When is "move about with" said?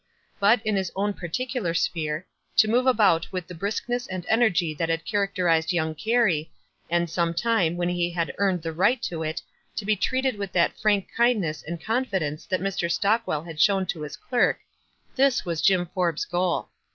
2.67-3.45